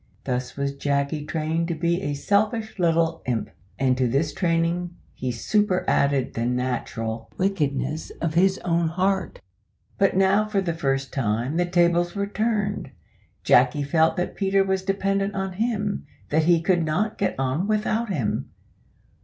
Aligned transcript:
Thus 0.23 0.57
was 0.57 0.73
Jacky 0.75 1.23
trained 1.27 1.67
to 1.67 1.75
be 1.75 2.01
a 2.01 2.15
selfish 2.15 2.79
little 2.79 3.21
imp, 3.27 3.51
and 3.77 3.95
to 3.99 4.07
this 4.07 4.33
training 4.33 4.95
he 5.13 5.31
superadded 5.31 6.33
the 6.33 6.47
natural 6.47 7.31
wickedness 7.37 8.09
of 8.19 8.33
his 8.33 8.57
own 8.65 8.79
little 8.87 8.95
heart. 8.95 9.41
But 9.99 10.17
now, 10.17 10.47
for 10.47 10.59
the 10.59 10.73
first 10.73 11.13
time, 11.13 11.57
the 11.57 11.67
tables 11.67 12.15
were 12.15 12.25
turned. 12.25 12.89
Jacky 13.43 13.83
felt 13.83 14.17
that 14.17 14.35
Peter 14.35 14.63
was 14.63 14.81
dependent 14.81 15.35
on 15.35 15.53
him 15.53 16.07
that 16.29 16.45
he 16.45 16.63
could 16.63 16.83
not 16.83 17.19
get 17.19 17.35
on 17.37 17.67
without 17.67 18.09
him. 18.09 18.49